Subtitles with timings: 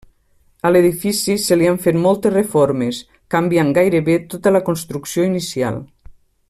[0.67, 3.03] A l'edifici se l'hi han fet moltes reformes,
[3.37, 5.83] canviant gairebé tota la construcció inicial.